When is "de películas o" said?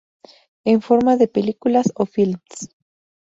1.15-2.07